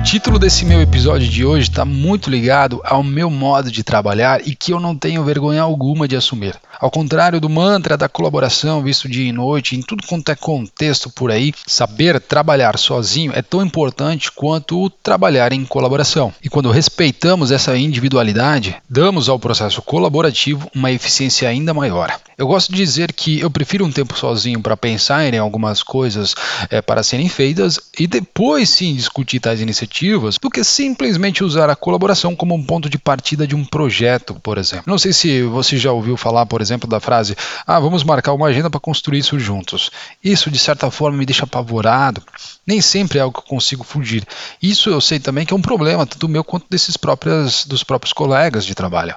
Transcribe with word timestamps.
O 0.00 0.02
título 0.02 0.38
desse 0.38 0.64
meu 0.64 0.80
episódio 0.80 1.28
de 1.28 1.44
hoje 1.44 1.68
está 1.68 1.84
muito 1.84 2.30
ligado 2.30 2.80
ao 2.84 3.04
meu 3.04 3.28
modo 3.28 3.70
de 3.70 3.84
trabalhar 3.84 4.40
e 4.48 4.56
que 4.56 4.72
eu 4.72 4.80
não 4.80 4.96
tenho 4.96 5.22
vergonha 5.22 5.60
alguma 5.60 6.08
de 6.08 6.16
assumir. 6.16 6.58
Ao 6.80 6.90
contrário 6.90 7.38
do 7.38 7.50
mantra 7.50 7.98
da 7.98 8.08
colaboração 8.08 8.82
visto 8.82 9.06
dia 9.06 9.28
e 9.28 9.30
noite, 9.30 9.76
em 9.76 9.82
tudo 9.82 10.06
quanto 10.06 10.32
é 10.32 10.34
contexto 10.34 11.10
por 11.10 11.30
aí, 11.30 11.52
saber 11.66 12.18
trabalhar 12.18 12.78
sozinho 12.78 13.32
é 13.34 13.42
tão 13.42 13.62
importante 13.62 14.32
quanto 14.32 14.82
o 14.82 14.88
trabalhar 14.88 15.52
em 15.52 15.66
colaboração. 15.66 16.32
E 16.42 16.48
quando 16.48 16.70
respeitamos 16.70 17.52
essa 17.52 17.76
individualidade, 17.76 18.76
damos 18.88 19.28
ao 19.28 19.38
processo 19.38 19.82
colaborativo 19.82 20.70
uma 20.74 20.90
eficiência 20.90 21.46
ainda 21.46 21.74
maior. 21.74 22.18
Eu 22.40 22.46
gosto 22.46 22.72
de 22.72 22.78
dizer 22.78 23.12
que 23.12 23.38
eu 23.38 23.50
prefiro 23.50 23.84
um 23.84 23.92
tempo 23.92 24.16
sozinho 24.16 24.62
para 24.62 24.74
pensar 24.74 25.30
em 25.30 25.36
algumas 25.36 25.82
coisas 25.82 26.34
é, 26.70 26.80
para 26.80 27.02
serem 27.02 27.28
feitas 27.28 27.78
e 27.98 28.06
depois 28.06 28.70
sim 28.70 28.94
discutir 28.94 29.40
tais 29.40 29.60
iniciativas 29.60 30.38
do 30.38 30.48
que 30.48 30.64
simplesmente 30.64 31.44
usar 31.44 31.68
a 31.68 31.76
colaboração 31.76 32.34
como 32.34 32.54
um 32.54 32.64
ponto 32.64 32.88
de 32.88 32.96
partida 32.96 33.46
de 33.46 33.54
um 33.54 33.62
projeto, 33.62 34.32
por 34.42 34.56
exemplo. 34.56 34.84
Não 34.86 34.96
sei 34.96 35.12
se 35.12 35.42
você 35.42 35.76
já 35.76 35.92
ouviu 35.92 36.16
falar, 36.16 36.46
por 36.46 36.62
exemplo, 36.62 36.88
da 36.88 36.98
frase: 36.98 37.36
"Ah, 37.66 37.78
vamos 37.78 38.04
marcar 38.04 38.32
uma 38.32 38.46
agenda 38.46 38.70
para 38.70 38.80
construir 38.80 39.18
isso 39.18 39.38
juntos". 39.38 39.90
Isso 40.24 40.50
de 40.50 40.58
certa 40.58 40.90
forma 40.90 41.18
me 41.18 41.26
deixa 41.26 41.44
apavorado. 41.44 42.22
Nem 42.66 42.80
sempre 42.80 43.18
é 43.18 43.20
algo 43.20 43.38
que 43.38 43.46
eu 43.46 43.50
consigo 43.54 43.84
fugir. 43.84 44.26
Isso 44.62 44.88
eu 44.88 45.02
sei 45.02 45.20
também 45.20 45.44
que 45.44 45.52
é 45.52 45.56
um 45.56 45.60
problema 45.60 46.06
tanto 46.06 46.26
meu 46.26 46.42
quanto 46.42 46.64
desses 46.70 46.96
próprios 46.96 47.66
dos 47.66 47.84
próprios 47.84 48.14
colegas 48.14 48.64
de 48.64 48.74
trabalho. 48.74 49.14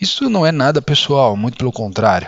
Isso 0.00 0.28
não 0.28 0.44
é 0.44 0.50
nada 0.50 0.82
pessoal, 0.82 1.36
muito 1.36 1.56
pelo 1.56 1.70
contrário. 1.70 2.26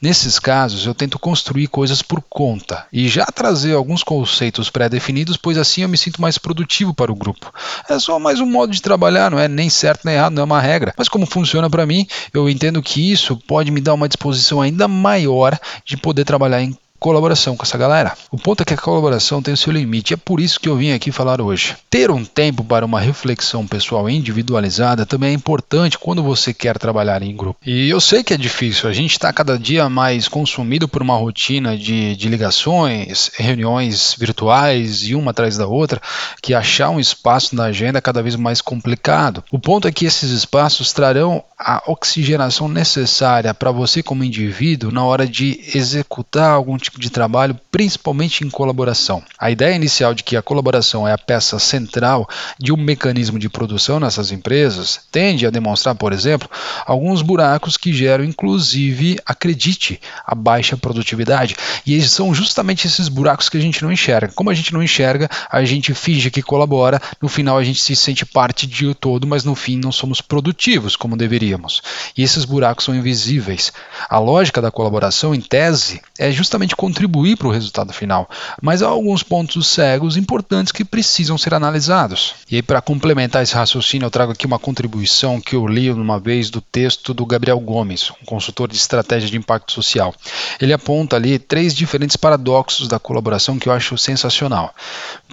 Nesses 0.00 0.38
casos, 0.38 0.86
eu 0.86 0.94
tento 0.94 1.18
construir 1.18 1.66
coisas 1.66 2.02
por 2.02 2.22
conta 2.28 2.86
e 2.92 3.08
já 3.08 3.26
trazer 3.26 3.74
alguns 3.74 4.02
conceitos 4.02 4.70
pré-definidos, 4.70 5.36
pois 5.36 5.58
assim 5.58 5.82
eu 5.82 5.88
me 5.88 5.96
sinto 5.96 6.22
mais 6.22 6.38
produtivo 6.38 6.94
para 6.94 7.12
o 7.12 7.16
grupo. 7.16 7.52
É 7.88 7.98
só 7.98 8.18
mais 8.18 8.40
um 8.40 8.46
modo 8.46 8.72
de 8.72 8.82
trabalhar, 8.82 9.30
não 9.30 9.38
é 9.38 9.48
nem 9.48 9.68
certo 9.68 10.04
nem 10.04 10.14
errado, 10.14 10.34
não 10.34 10.42
é 10.42 10.44
uma 10.44 10.60
regra. 10.60 10.94
Mas 10.96 11.08
como 11.08 11.26
funciona 11.26 11.68
para 11.68 11.86
mim, 11.86 12.06
eu 12.32 12.48
entendo 12.48 12.82
que 12.82 13.10
isso 13.10 13.36
pode 13.36 13.70
me 13.70 13.80
dar 13.80 13.94
uma 13.94 14.08
disposição 14.08 14.60
ainda 14.60 14.86
maior 14.86 15.58
de 15.84 15.96
poder 15.96 16.24
trabalhar 16.24 16.62
em 16.62 16.76
colaboração 16.98 17.56
com 17.56 17.64
essa 17.64 17.78
galera. 17.78 18.16
O 18.30 18.38
ponto 18.38 18.62
é 18.62 18.64
que 18.64 18.74
a 18.74 18.78
colaboração 18.78 19.42
tem 19.42 19.54
o 19.54 19.56
seu 19.56 19.72
limite, 19.72 20.14
é 20.14 20.16
por 20.16 20.40
isso 20.40 20.60
que 20.60 20.68
eu 20.68 20.76
vim 20.76 20.92
aqui 20.92 21.12
falar 21.12 21.40
hoje. 21.40 21.76
Ter 21.88 22.10
um 22.10 22.24
tempo 22.24 22.64
para 22.64 22.84
uma 22.84 23.00
reflexão 23.00 23.66
pessoal 23.66 24.08
individualizada 24.08 25.06
também 25.06 25.30
é 25.30 25.34
importante 25.34 25.98
quando 25.98 26.22
você 26.22 26.52
quer 26.52 26.78
trabalhar 26.78 27.22
em 27.22 27.36
grupo. 27.36 27.60
E 27.64 27.88
eu 27.88 28.00
sei 28.00 28.22
que 28.22 28.34
é 28.34 28.36
difícil, 28.36 28.88
a 28.88 28.92
gente 28.92 29.12
está 29.12 29.32
cada 29.32 29.58
dia 29.58 29.88
mais 29.88 30.28
consumido 30.28 30.88
por 30.88 31.02
uma 31.02 31.16
rotina 31.16 31.76
de, 31.76 32.16
de 32.16 32.28
ligações, 32.28 33.30
reuniões 33.36 34.14
virtuais 34.18 35.02
e 35.02 35.14
uma 35.14 35.30
atrás 35.30 35.56
da 35.56 35.66
outra, 35.66 36.00
que 36.42 36.54
achar 36.54 36.90
um 36.90 37.00
espaço 37.00 37.54
na 37.54 37.64
agenda 37.64 37.98
é 37.98 38.02
cada 38.02 38.22
vez 38.22 38.34
mais 38.36 38.60
complicado. 38.60 39.44
O 39.50 39.58
ponto 39.58 39.86
é 39.86 39.92
que 39.92 40.06
esses 40.06 40.30
espaços 40.30 40.92
trarão 40.92 41.42
a 41.58 41.82
oxigenação 41.86 42.68
necessária 42.68 43.52
para 43.52 43.70
você 43.70 44.02
como 44.02 44.24
indivíduo 44.24 44.92
na 44.92 45.04
hora 45.04 45.26
de 45.26 45.60
executar 45.74 46.50
algum 46.50 46.76
tipo 46.76 46.87
tipo 46.88 47.00
de 47.00 47.10
trabalho, 47.10 47.58
principalmente 47.70 48.44
em 48.44 48.50
colaboração. 48.50 49.22
A 49.38 49.50
ideia 49.50 49.74
inicial 49.74 50.14
de 50.14 50.24
que 50.24 50.36
a 50.36 50.42
colaboração 50.42 51.06
é 51.06 51.12
a 51.12 51.18
peça 51.18 51.58
central 51.58 52.28
de 52.58 52.72
um 52.72 52.76
mecanismo 52.76 53.38
de 53.38 53.48
produção 53.48 54.00
nessas 54.00 54.32
empresas 54.32 55.00
tende 55.12 55.46
a 55.46 55.50
demonstrar, 55.50 55.94
por 55.94 56.12
exemplo, 56.12 56.48
alguns 56.86 57.22
buracos 57.22 57.76
que 57.76 57.92
geram, 57.92 58.24
inclusive, 58.24 59.18
acredite, 59.24 60.00
a 60.26 60.34
baixa 60.34 60.76
produtividade. 60.76 61.54
E 61.86 62.00
são 62.02 62.34
justamente 62.34 62.86
esses 62.86 63.08
buracos 63.08 63.48
que 63.48 63.56
a 63.56 63.60
gente 63.60 63.82
não 63.82 63.92
enxerga. 63.92 64.32
Como 64.34 64.50
a 64.50 64.54
gente 64.54 64.72
não 64.72 64.82
enxerga, 64.82 65.28
a 65.50 65.64
gente 65.64 65.94
finge 65.94 66.30
que 66.30 66.42
colabora, 66.42 67.00
no 67.20 67.28
final 67.28 67.58
a 67.58 67.64
gente 67.64 67.80
se 67.80 67.94
sente 67.94 68.24
parte 68.24 68.66
de 68.66 68.94
todo, 68.94 69.26
mas 69.26 69.44
no 69.44 69.54
fim 69.54 69.76
não 69.76 69.92
somos 69.92 70.20
produtivos 70.20 70.96
como 70.96 71.16
deveríamos. 71.16 71.82
E 72.16 72.22
esses 72.22 72.44
buracos 72.44 72.84
são 72.84 72.94
invisíveis. 72.94 73.72
A 74.08 74.18
lógica 74.18 74.62
da 74.62 74.70
colaboração, 74.70 75.34
em 75.34 75.40
tese, 75.40 76.00
é 76.18 76.32
justamente 76.32 76.74
contribuir 76.74 77.36
para 77.36 77.48
o 77.48 77.52
resultado 77.52 77.92
final, 77.92 78.28
mas 78.60 78.82
há 78.82 78.88
alguns 78.88 79.22
pontos 79.22 79.68
cegos 79.68 80.16
importantes 80.16 80.72
que 80.72 80.84
precisam 80.84 81.38
ser 81.38 81.54
analisados. 81.54 82.34
E 82.50 82.56
aí, 82.56 82.62
para 82.62 82.82
complementar 82.82 83.42
esse 83.42 83.54
raciocínio, 83.54 84.06
eu 84.06 84.10
trago 84.10 84.32
aqui 84.32 84.46
uma 84.46 84.58
contribuição 84.58 85.40
que 85.40 85.54
eu 85.54 85.66
li 85.66 85.90
uma 85.90 86.18
vez 86.18 86.50
do 86.50 86.60
texto 86.60 87.14
do 87.14 87.24
Gabriel 87.24 87.60
Gomes, 87.60 88.10
um 88.22 88.24
consultor 88.24 88.68
de 88.68 88.76
estratégia 88.76 89.30
de 89.30 89.36
impacto 89.36 89.72
social. 89.72 90.14
Ele 90.60 90.72
aponta 90.72 91.16
ali 91.16 91.38
três 91.38 91.74
diferentes 91.74 92.16
paradoxos 92.16 92.88
da 92.88 92.98
colaboração 92.98 93.58
que 93.58 93.68
eu 93.68 93.72
acho 93.72 93.96
sensacional. 93.96 94.74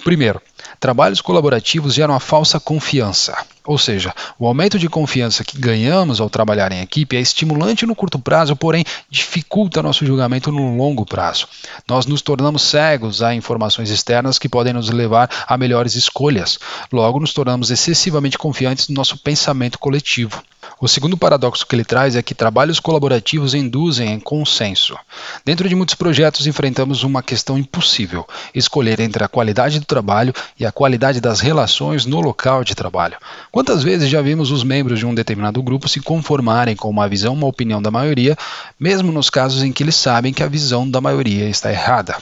Primeiro, 0.03 0.41
trabalhos 0.79 1.21
colaborativos 1.21 1.93
geram 1.93 2.13
a 2.13 2.19
falsa 2.19 2.59
confiança. 2.59 3.35
Ou 3.65 3.77
seja, 3.79 4.13
o 4.37 4.45
aumento 4.45 4.77
de 4.77 4.87
confiança 4.87 5.43
que 5.43 5.57
ganhamos 5.57 6.21
ao 6.21 6.29
trabalhar 6.29 6.71
em 6.71 6.81
equipe 6.81 7.17
é 7.17 7.19
estimulante 7.19 7.85
no 7.85 7.95
curto 7.95 8.19
prazo, 8.19 8.55
porém 8.55 8.85
dificulta 9.09 9.81
nosso 9.81 10.05
julgamento 10.05 10.51
no 10.51 10.74
longo 10.77 11.05
prazo. 11.05 11.47
Nós 11.87 12.05
nos 12.05 12.21
tornamos 12.21 12.63
cegos 12.63 13.21
a 13.21 13.33
informações 13.33 13.89
externas 13.89 14.39
que 14.39 14.49
podem 14.49 14.73
nos 14.73 14.89
levar 14.89 15.29
a 15.47 15.57
melhores 15.57 15.95
escolhas. 15.95 16.59
Logo, 16.91 17.19
nos 17.19 17.33
tornamos 17.33 17.71
excessivamente 17.71 18.37
confiantes 18.37 18.87
no 18.87 18.95
nosso 18.95 19.17
pensamento 19.17 19.79
coletivo. 19.79 20.43
O 20.77 20.89
segundo 20.89 21.15
paradoxo 21.15 21.65
que 21.65 21.73
ele 21.73 21.85
traz 21.85 22.17
é 22.17 22.21
que 22.21 22.35
trabalhos 22.35 22.81
colaborativos 22.81 23.53
induzem 23.53 24.11
em 24.11 24.19
consenso. 24.19 24.97
Dentro 25.45 25.69
de 25.69 25.75
muitos 25.75 25.95
projetos 25.95 26.47
enfrentamos 26.47 27.03
uma 27.03 27.23
questão 27.23 27.57
impossível: 27.57 28.27
escolher 28.53 28.99
entre 28.99 29.23
a 29.23 29.27
qualidade 29.29 29.79
do 29.79 29.85
trabalho 29.85 30.33
e 30.59 30.65
a 30.65 30.73
qualidade 30.73 31.21
das 31.21 31.39
relações 31.39 32.05
no 32.05 32.19
local 32.19 32.61
de 32.63 32.75
trabalho. 32.75 33.15
Quantas 33.51 33.83
vezes 33.83 34.09
já 34.09 34.21
vimos 34.21 34.51
os 34.51 34.63
membros 34.63 34.99
de 34.99 35.05
um 35.05 35.15
determinado 35.15 35.63
grupo 35.63 35.87
se 35.87 36.01
conformarem 36.01 36.75
com 36.75 36.89
uma 36.89 37.07
visão, 37.07 37.33
uma 37.33 37.47
opinião 37.47 37.81
da 37.81 37.89
maioria, 37.89 38.37
mesmo 38.77 39.13
nos 39.13 39.29
casos 39.29 39.63
em 39.63 39.71
que 39.71 39.81
eles 39.81 39.95
sabem 39.95 40.33
que 40.33 40.43
a 40.43 40.49
visão 40.49 40.89
da 40.89 40.99
maioria 40.99 41.47
está 41.47 41.71
errada? 41.71 42.17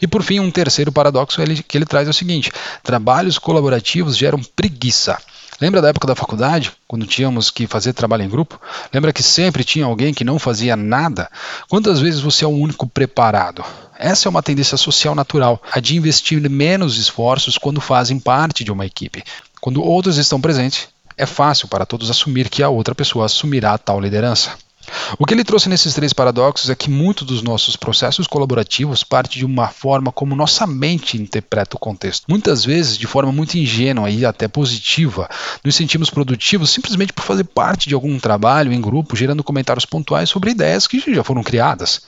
E 0.00 0.08
por 0.08 0.22
fim, 0.22 0.40
um 0.40 0.50
terceiro 0.50 0.90
paradoxo 0.90 1.38
que 1.68 1.78
ele 1.78 1.86
traz 1.86 2.08
é 2.08 2.10
o 2.10 2.14
seguinte: 2.14 2.50
trabalhos 2.82 3.38
colaborativos 3.38 4.16
geram 4.16 4.40
preguiça. 4.56 5.18
Lembra 5.62 5.80
da 5.80 5.90
época 5.90 6.08
da 6.08 6.16
faculdade, 6.16 6.72
quando 6.88 7.06
tínhamos 7.06 7.48
que 7.48 7.68
fazer 7.68 7.92
trabalho 7.92 8.24
em 8.24 8.28
grupo? 8.28 8.60
Lembra 8.92 9.12
que 9.12 9.22
sempre 9.22 9.62
tinha 9.62 9.84
alguém 9.84 10.12
que 10.12 10.24
não 10.24 10.36
fazia 10.36 10.74
nada? 10.74 11.30
Quantas 11.68 12.00
vezes 12.00 12.18
você 12.18 12.44
é 12.44 12.48
o 12.48 12.50
único 12.50 12.84
preparado? 12.84 13.64
Essa 13.96 14.26
é 14.26 14.30
uma 14.30 14.42
tendência 14.42 14.76
social 14.76 15.14
natural, 15.14 15.62
a 15.70 15.78
de 15.78 15.96
investir 15.96 16.40
menos 16.50 16.98
esforços 16.98 17.56
quando 17.58 17.80
fazem 17.80 18.18
parte 18.18 18.64
de 18.64 18.72
uma 18.72 18.84
equipe. 18.84 19.22
Quando 19.60 19.80
outros 19.80 20.16
estão 20.16 20.40
presentes, 20.40 20.88
é 21.16 21.26
fácil 21.26 21.68
para 21.68 21.86
todos 21.86 22.10
assumir 22.10 22.48
que 22.48 22.64
a 22.64 22.68
outra 22.68 22.92
pessoa 22.92 23.26
assumirá 23.26 23.78
tal 23.78 24.00
liderança. 24.00 24.58
O 25.18 25.26
que 25.26 25.34
ele 25.34 25.44
trouxe 25.44 25.68
nesses 25.68 25.94
três 25.94 26.12
paradoxos 26.12 26.70
é 26.70 26.74
que 26.74 26.90
muito 26.90 27.24
dos 27.24 27.42
nossos 27.42 27.76
processos 27.76 28.26
colaborativos 28.26 29.04
parte 29.04 29.38
de 29.38 29.44
uma 29.44 29.68
forma 29.68 30.12
como 30.12 30.36
nossa 30.36 30.66
mente 30.66 31.16
interpreta 31.16 31.76
o 31.76 31.78
contexto. 31.78 32.24
Muitas 32.28 32.64
vezes, 32.64 32.96
de 32.96 33.06
forma 33.06 33.32
muito 33.32 33.56
ingênua 33.56 34.10
e 34.10 34.24
até 34.24 34.48
positiva, 34.48 35.28
nos 35.64 35.74
sentimos 35.74 36.10
produtivos 36.10 36.70
simplesmente 36.70 37.12
por 37.12 37.24
fazer 37.24 37.44
parte 37.44 37.88
de 37.88 37.94
algum 37.94 38.18
trabalho 38.18 38.72
em 38.72 38.80
grupo, 38.80 39.16
gerando 39.16 39.44
comentários 39.44 39.84
pontuais 39.84 40.28
sobre 40.28 40.50
ideias 40.50 40.86
que 40.86 41.00
já 41.14 41.24
foram 41.24 41.42
criadas. 41.42 42.02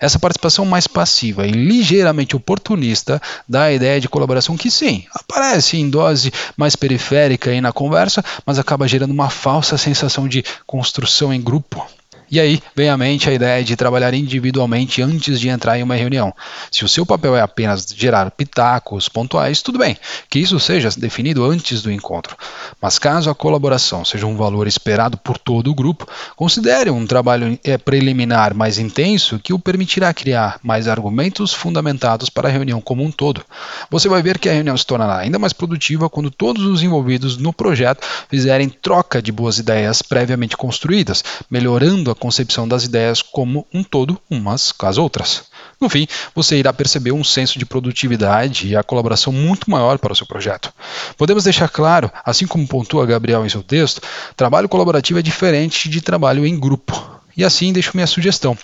Essa 0.00 0.18
participação 0.18 0.66
mais 0.66 0.86
passiva 0.86 1.46
e 1.46 1.50
ligeiramente 1.50 2.36
oportunista 2.36 3.20
dá 3.48 3.64
a 3.64 3.72
ideia 3.72 4.00
de 4.00 4.08
colaboração 4.08 4.56
que 4.56 4.70
sim, 4.70 5.04
aparece 5.14 5.76
em 5.76 5.88
dose 5.88 6.32
mais 6.56 6.76
periférica 6.76 7.50
aí 7.50 7.60
na 7.60 7.72
conversa, 7.72 8.24
mas 8.44 8.58
acaba 8.58 8.88
gerando 8.88 9.12
uma 9.12 9.30
falsa 9.30 9.78
sensação 9.78 10.28
de 10.28 10.44
construção 10.66 11.32
em 11.32 11.40
grupo. 11.40 11.86
E 12.30 12.40
aí 12.40 12.62
vem 12.74 12.88
à 12.88 12.96
mente 12.96 13.28
a 13.28 13.32
ideia 13.32 13.62
de 13.62 13.76
trabalhar 13.76 14.14
individualmente 14.14 15.02
antes 15.02 15.38
de 15.38 15.48
entrar 15.48 15.78
em 15.78 15.82
uma 15.82 15.94
reunião. 15.94 16.34
Se 16.70 16.84
o 16.84 16.88
seu 16.88 17.04
papel 17.04 17.36
é 17.36 17.40
apenas 17.40 17.86
gerar 17.94 18.30
pitacos 18.30 19.08
pontuais, 19.08 19.62
tudo 19.62 19.78
bem, 19.78 19.96
que 20.28 20.38
isso 20.38 20.58
seja 20.58 20.88
definido 20.96 21.44
antes 21.44 21.82
do 21.82 21.92
encontro. 21.92 22.36
Mas 22.80 22.98
caso 22.98 23.30
a 23.30 23.34
colaboração 23.34 24.04
seja 24.04 24.26
um 24.26 24.36
valor 24.36 24.66
esperado 24.66 25.16
por 25.18 25.38
todo 25.38 25.70
o 25.70 25.74
grupo, 25.74 26.06
considere 26.36 26.90
um 26.90 27.06
trabalho 27.06 27.58
é, 27.62 27.76
preliminar 27.76 28.54
mais 28.54 28.78
intenso 28.78 29.38
que 29.38 29.52
o 29.52 29.58
permitirá 29.58 30.12
criar 30.12 30.58
mais 30.62 30.88
argumentos 30.88 31.52
fundamentados 31.52 32.30
para 32.30 32.48
a 32.48 32.52
reunião 32.52 32.80
como 32.80 33.02
um 33.02 33.10
todo. 33.10 33.44
Você 33.90 34.08
vai 34.08 34.22
ver 34.22 34.38
que 34.38 34.48
a 34.48 34.52
reunião 34.52 34.76
se 34.76 34.86
tornará 34.86 35.18
ainda 35.18 35.38
mais 35.38 35.52
produtiva 35.52 36.10
quando 36.10 36.30
todos 36.30 36.64
os 36.64 36.82
envolvidos 36.82 37.36
no 37.36 37.52
projeto 37.52 38.06
fizerem 38.28 38.68
troca 38.68 39.20
de 39.20 39.30
boas 39.30 39.58
ideias 39.58 40.02
previamente 40.02 40.56
construídas, 40.56 41.22
melhorando 41.50 42.10
a 42.10 42.13
concepção 42.14 42.66
das 42.66 42.84
ideias 42.84 43.22
como 43.22 43.66
um 43.72 43.82
todo, 43.82 44.20
umas 44.30 44.72
com 44.72 44.86
as 44.86 44.98
outras. 44.98 45.44
No 45.80 45.88
fim, 45.88 46.06
você 46.34 46.56
irá 46.56 46.72
perceber 46.72 47.12
um 47.12 47.24
senso 47.24 47.58
de 47.58 47.66
produtividade 47.66 48.68
e 48.68 48.76
a 48.76 48.82
colaboração 48.82 49.32
muito 49.32 49.70
maior 49.70 49.98
para 49.98 50.12
o 50.12 50.16
seu 50.16 50.26
projeto. 50.26 50.72
Podemos 51.16 51.44
deixar 51.44 51.68
claro, 51.68 52.10
assim 52.24 52.46
como 52.46 52.66
pontua 52.66 53.06
Gabriel 53.06 53.44
em 53.44 53.48
seu 53.48 53.62
texto, 53.62 54.00
trabalho 54.36 54.68
colaborativo 54.68 55.18
é 55.18 55.22
diferente 55.22 55.88
de 55.88 56.00
trabalho 56.00 56.46
em 56.46 56.58
grupo. 56.58 57.13
E 57.36 57.44
assim 57.44 57.72
deixo 57.72 57.92
minha 57.94 58.06
sugestão. 58.06 58.56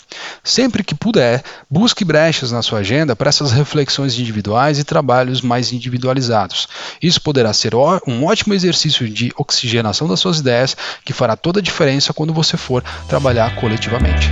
Sempre 0.43 0.85
que 0.85 0.95
puder, 0.95 1.43
busque 1.69 2.05
brechas 2.05 2.53
na 2.53 2.63
sua 2.63 2.81
agenda 2.81 3.17
para 3.17 3.29
essas 3.29 3.53
reflexões 3.53 4.19
individuais 4.19 4.79
e 4.79 4.85
trabalhos 4.85 5.41
mais 5.41 5.73
individualizados. 5.73 6.69
Isso 7.03 7.21
poderá 7.21 7.53
ser 7.53 7.75
um 7.75 8.25
ótimo 8.25 8.55
exercício 8.55 9.09
de 9.09 9.33
oxigenação 9.37 10.09
das 10.09 10.21
suas 10.21 10.39
ideias 10.39 10.77
que 11.05 11.13
fará 11.13 11.37
toda 11.37 11.61
a 11.61 11.63
diferença 11.63 12.13
quando 12.13 12.33
você 12.33 12.57
for 12.57 12.83
trabalhar 13.09 13.55
coletivamente. 13.57 14.31